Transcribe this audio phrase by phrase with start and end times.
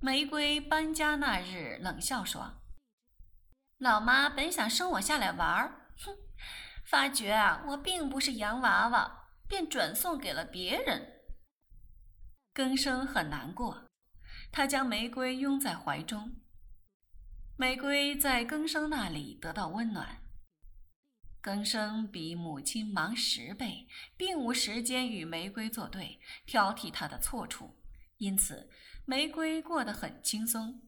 [0.00, 2.62] 玫瑰搬家那日冷笑说
[3.78, 6.14] ：“老妈本想生我下来玩儿，哼，
[6.84, 11.22] 发觉啊我并不是洋娃娃，便转送给了别人。”
[12.52, 13.88] 更生很难过，
[14.52, 16.36] 他将玫瑰拥在怀中。
[17.56, 20.22] 玫瑰在更生那里得到温暖。
[21.40, 23.86] 更生比母亲忙十倍，
[24.16, 27.82] 并无时间与玫瑰作对，挑剔她的错处，
[28.18, 28.68] 因此
[29.06, 30.82] 玫瑰过得很轻松。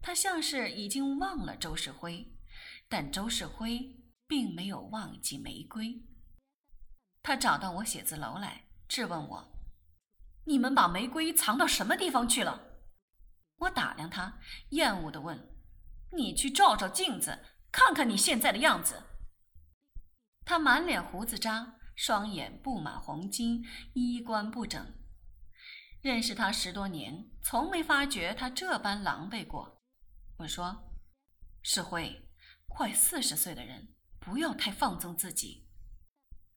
[0.00, 2.36] 她像是已经忘了周世辉，
[2.88, 6.02] 但周世辉并没有忘记玫瑰。
[7.22, 9.52] 他找到我写字楼来，质问我
[10.44, 12.82] ：“你们把玫瑰藏到什么地方去了？”
[13.58, 15.48] 我打量他，厌恶地问。
[16.10, 17.38] 你去照照镜子，
[17.70, 19.04] 看看你现在的样子。
[20.44, 24.92] 他满脸胡子渣，双眼布满红巾，衣冠不整。
[26.02, 29.80] 认识他十多年，从没发觉他这般狼狈过。
[30.38, 30.92] 我说
[31.62, 32.28] ：“世辉，
[32.66, 35.68] 快四十岁的人，不要太放纵自己。”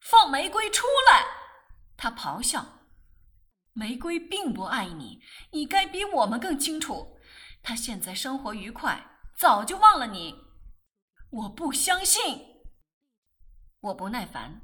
[0.00, 1.24] 放玫瑰出来！
[1.96, 2.86] 他咆哮
[3.72, 7.18] ：“玫瑰并不爱你，你该比我们更清楚。
[7.62, 9.06] 他现在生活愉快。”
[9.40, 10.36] 早就忘了你，
[11.30, 12.60] 我不相信。
[13.80, 14.60] 我不耐烦。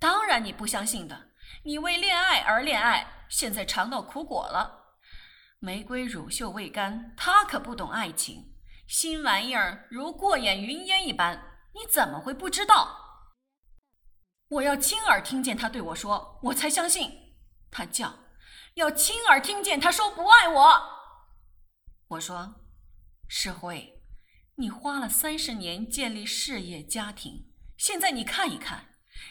[0.00, 1.30] 当然你不相信的，
[1.62, 4.98] 你为恋爱而恋爱，现在尝到苦果了。
[5.58, 8.52] 玫瑰乳臭未干，他可不懂爱情。
[8.86, 11.42] 新玩意儿如过眼云烟一般，
[11.74, 13.32] 你怎么会不知道？
[14.48, 17.10] 我要亲耳听见他对我说，我才相信。
[17.70, 18.18] 他叫，
[18.74, 20.82] 要亲耳听见他说不爱我。
[22.08, 22.56] 我说。
[23.26, 24.02] 世辉，
[24.56, 28.88] 你花了三十年建立事业家庭，现在你看一看，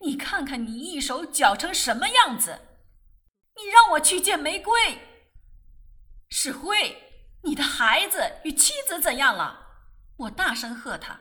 [0.00, 2.71] 你看看你一手搅成什么样子！
[3.56, 4.72] 你让我去见玫瑰。
[6.28, 6.96] 世辉，
[7.42, 9.60] 你的孩子与妻子怎样了？
[10.16, 11.20] 我大声喝他。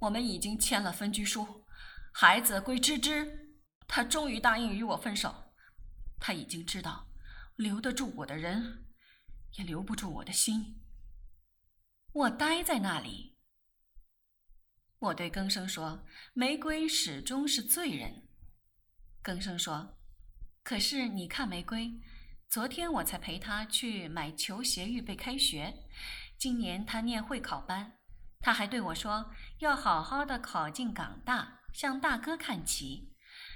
[0.00, 1.66] 我们已经签了分居书，
[2.12, 5.52] 孩子归芝芝，他终于答应与我分手。
[6.18, 7.10] 他已经知道，
[7.56, 8.86] 留得住我的人，
[9.52, 10.82] 也留不住我的心。
[12.12, 13.38] 我呆在那里。
[14.98, 16.04] 我对更生说
[16.34, 18.28] ：“玫瑰始终是罪人。”
[19.22, 19.98] 更生说
[20.62, 21.92] ：“可是你看玫瑰，
[22.48, 25.74] 昨天我才陪她去买球鞋，预备开学。
[26.38, 27.98] 今年她念会考班，
[28.40, 33.14] 她还对我说要好好的考进港大，向大哥看齐。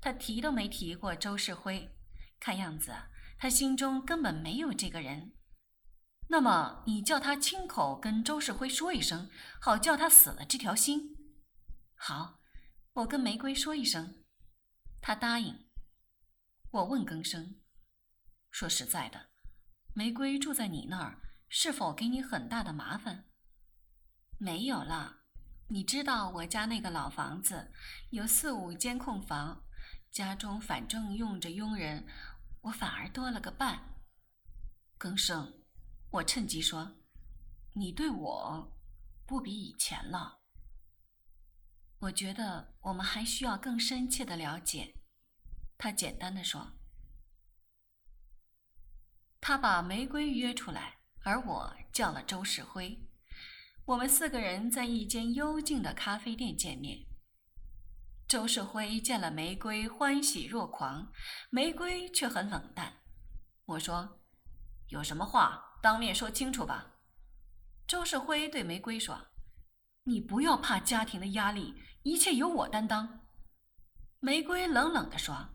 [0.00, 1.96] 她提都没提过周世辉，
[2.40, 2.94] 看样子
[3.38, 5.32] 她心中根本没有这个人。”
[6.28, 9.30] 那么你叫他亲口跟周世辉说一声，
[9.60, 11.14] 好叫他死了这条心。
[11.94, 12.40] 好，
[12.94, 14.24] 我跟玫瑰说一声，
[15.00, 15.65] 他答应。
[16.76, 17.58] 我问更生，
[18.50, 19.30] 说实在的，
[19.94, 23.30] 玫瑰住在你那儿，是否给你很大的麻烦？
[24.36, 25.22] 没有了，
[25.68, 27.72] 你知道我家那个老房子
[28.10, 29.64] 有四五间空房，
[30.10, 32.06] 家中反正用着佣人，
[32.60, 33.94] 我反而多了个伴。
[34.98, 35.62] 更生。
[36.10, 36.96] 我趁机说
[37.72, 38.78] ：“你对我
[39.26, 40.40] 不比以前了。”
[42.00, 44.95] 我觉得我们还需要更深切的了解。
[45.78, 46.72] 他简单的说
[49.40, 53.08] ：“他把玫瑰约出来，而我叫了周世辉。
[53.84, 57.06] 我们四个人在一间幽静的咖啡店见面。
[58.26, 61.12] 周世辉见了玫瑰，欢喜若狂，
[61.50, 63.02] 玫瑰却很冷淡。
[63.66, 64.20] 我说
[64.88, 66.96] ：“有什么话？”当面说清楚吧，
[67.86, 69.28] 周世辉对玫瑰说
[70.02, 73.20] ：“你不要怕家庭的压力，一切由我担当。”
[74.18, 75.50] 玫瑰冷冷地说：“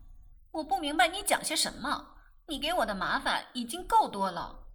[0.52, 2.14] 我不明白你讲些什么，
[2.46, 4.68] 你给我的麻烦已经够多了。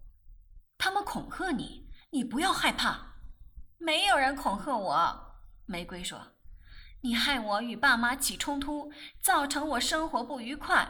[0.76, 3.14] 他们恐吓你，你不要害怕。
[3.78, 6.34] 没有人恐吓我。”玫瑰说
[7.02, 10.88] ：“你害我与爸妈起冲突，造成我生活不愉快，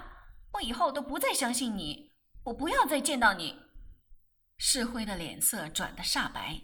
[0.53, 2.13] 我以后都不再相信你，
[2.45, 3.61] 我不要再见到你。”
[4.57, 6.63] 世辉的脸色转得煞白。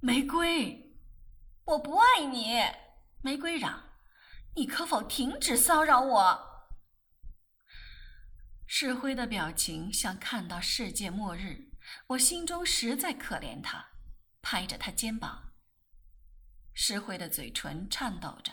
[0.00, 0.94] 玫瑰，
[1.64, 2.60] 我不爱你！
[3.20, 3.82] 玫瑰嚷
[4.54, 6.48] ：“你可否停止骚扰我？”
[8.74, 11.68] 世辉的表情像看到世界末日，
[12.06, 13.90] 我心中实在可怜他，
[14.40, 15.52] 拍着他肩膀。
[16.72, 18.50] 世辉的嘴唇颤抖着，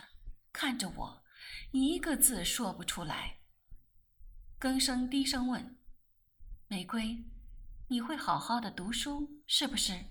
[0.51, 1.23] 看着我，
[1.71, 3.37] 一个字说不出来。
[4.57, 5.77] 更生低声问
[6.67, 7.23] ：“玫瑰。”
[7.87, 10.03] 你会好好的读书，是不是？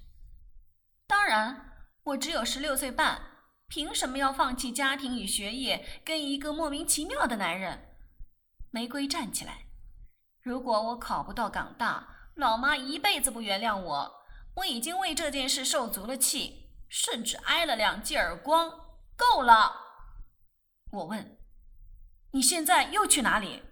[1.06, 3.20] 当然，我只有十六岁半，
[3.66, 7.94] 凭什么要放弃家庭与学业，跟一个莫名其妙的男人？
[8.70, 9.67] 玫瑰站起来。
[10.48, 14.14] 如果我考不到港大，老妈一辈子不原谅我，
[14.54, 18.70] 我已经为这件事受足了气，甚至挨了两记耳光，
[19.14, 19.76] 够了。
[20.90, 21.38] 我问
[22.32, 23.62] ：“你现在又去哪里？”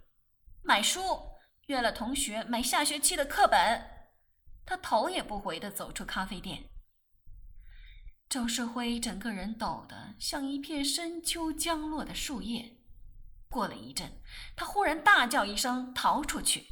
[0.62, 1.00] 买书，
[1.68, 4.12] 约了同学买下学期的课本。
[4.66, 6.68] 他头也不回地走出咖啡店。
[8.28, 12.75] 周世辉整个人抖得像一片深秋将落的树叶。
[13.48, 14.20] 过了一阵，
[14.54, 16.66] 他忽然大叫一声，逃出去。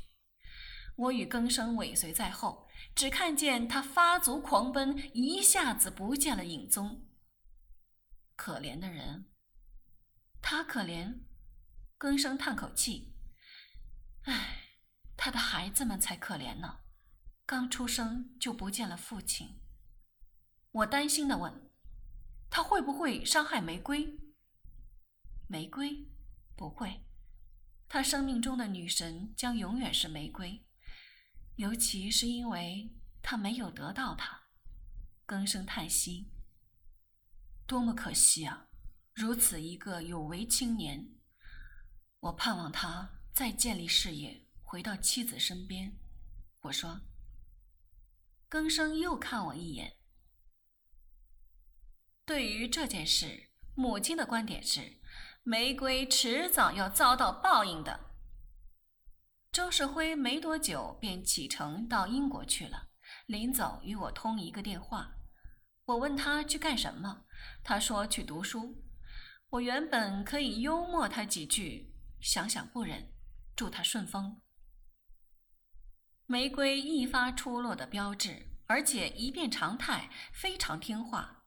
[0.97, 7.09] 我与更生尾随在后，只看见他发足狂奔，一下子不见了影踪。
[8.37, 9.31] 可怜的人，
[10.41, 11.25] 他可怜。
[11.97, 13.15] 更生叹口气
[14.27, 14.75] ：“唉，
[15.17, 16.81] 他的孩子们才可怜呢，
[17.47, 19.63] 刚出生就不见了父亲。”
[20.71, 21.71] 我担心的问
[22.51, 24.19] ：“他会不会伤害玫瑰？”
[25.49, 26.13] 玫瑰，
[26.57, 27.05] 不会，
[27.89, 30.65] 他生命中的女神将永远是玫瑰。
[31.57, 34.49] 尤其是因为他没有得到她，
[35.25, 36.33] 更生叹息。
[37.67, 38.69] 多么可惜啊！
[39.13, 41.15] 如此一个有为青年，
[42.21, 45.97] 我盼望他再建立事业，回到妻子身边。
[46.63, 47.01] 我说。
[48.49, 49.97] 更生又看我一眼。
[52.25, 55.01] 对于这件事，母亲的观点是：
[55.47, 58.01] 玫瑰迟早要遭到报应的。
[59.53, 62.89] 周世辉没多久便启程到英国去了。
[63.27, 65.17] 临走与我通一个电话，
[65.85, 67.27] 我问他去干什么，
[67.63, 68.83] 他说去读书。
[69.51, 73.13] 我原本可以幽默他几句，想想不忍，
[73.55, 74.41] 祝他顺风。
[76.25, 81.45] 玫瑰一发出落的标志，而且一变常态，非常听话。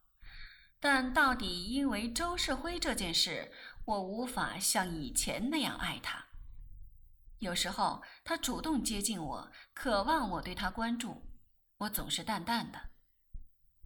[0.79, 3.51] 但到底因为周世辉这件事，
[3.87, 6.25] 我无法像以前那样爱他。
[7.39, 11.25] 有时候他主动接近我，渴望我对他关注，
[11.77, 12.77] 我总是淡淡的。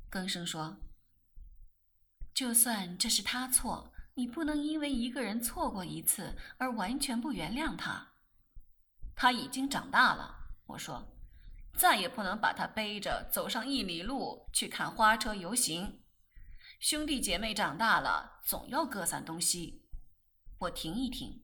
[0.10, 0.76] 更生说
[2.34, 8.14] ：“就算这是他错，你不能因为一个人错过一次而完全不原谅他。
[9.16, 11.16] 他已经长大了。”我说
[11.78, 16.02] ：“再也不能把他背着走上一里路去看花车游行。
[16.80, 19.80] 兄弟姐妹长大了，总要各散东西。”
[20.62, 21.44] 我停一停。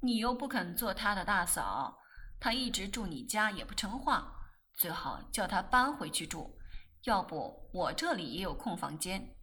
[0.00, 1.98] 你又不肯做他的大嫂，
[2.38, 4.32] 他一直住你家也不成话，
[4.74, 6.58] 最好叫他搬回去住。
[7.02, 9.36] 要不我这里也有空房间。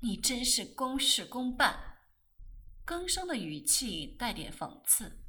[0.00, 1.98] 你真是公事公办。
[2.86, 5.22] 更生的语气带点讽刺。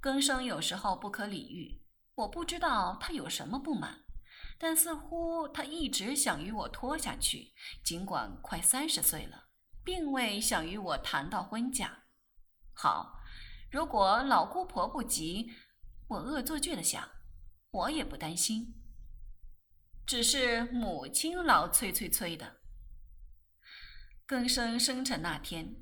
[0.00, 1.84] 更生有时候不可理喻，
[2.14, 4.04] 我不知道他有什么不满，
[4.58, 7.52] 但似乎他一直想与我拖下去，
[7.84, 9.47] 尽管快三十岁了，
[9.88, 12.04] 并未想与我谈到婚嫁。
[12.74, 13.22] 好，
[13.70, 15.50] 如果老姑婆不急，
[16.08, 17.08] 我恶作剧的想，
[17.70, 18.74] 我也不担心。
[20.04, 22.58] 只是母亲老催催催的。
[24.26, 25.74] 更生生辰那天，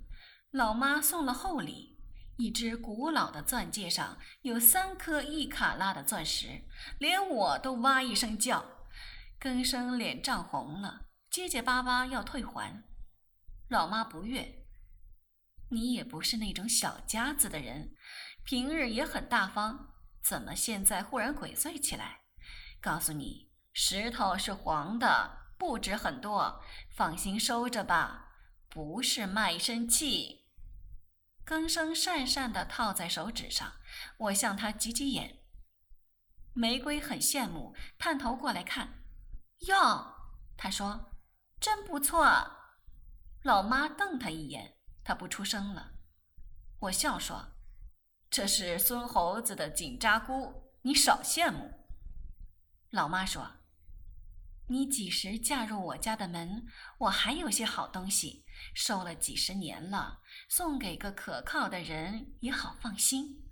[0.52, 1.98] 老妈送了厚礼，
[2.36, 6.62] 一只古老的钻戒上有三颗一卡拉的钻石，
[7.00, 8.64] 连我都哇一声叫。
[9.40, 12.84] 更生脸涨红了，结结巴巴要退还，
[13.68, 14.66] 老妈不悦。
[15.70, 17.94] 你也不是那种小家子的人，
[18.44, 22.20] 平日也很大方，怎么现在忽然鬼祟起来？
[22.80, 26.62] 告诉你，石头是黄的，不值很多，
[26.94, 28.28] 放心收着吧，
[28.68, 30.46] 不是卖身契。
[31.44, 33.72] 更生讪讪地套在手指上，
[34.18, 35.42] 我向他挤挤眼。
[36.52, 39.02] 玫瑰很羡慕，探头过来看。
[39.66, 40.14] 哟，
[40.56, 41.10] 他说，
[41.60, 42.55] 真不错。
[43.46, 44.74] 老妈瞪他一眼。
[45.04, 45.92] 他不出声了，
[46.80, 47.52] 我笑说
[48.28, 51.86] ：“这是孙猴子的紧扎箍，你少羡慕。”
[52.90, 53.58] 老妈说
[54.66, 56.66] ：“你几时嫁入我家的门？
[56.98, 63.44] 我还有些好东西，收了几十年了，送给个可靠的人也好放心。”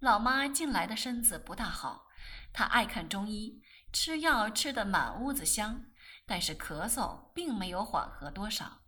[0.00, 2.06] 老妈近来的身子不大好，
[2.54, 3.60] 她爱看中医，
[3.92, 5.84] 吃药吃得满屋子香，
[6.26, 8.82] 但是咳嗽并没有缓和多少。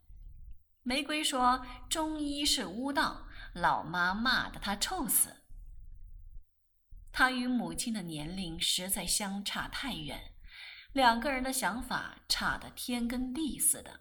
[0.83, 5.45] 玫瑰说：“中医是巫道，老妈骂得他臭死。
[7.13, 10.35] 他与母亲的年龄实在相差太远，
[10.93, 14.01] 两个人的想法差得天跟地似的。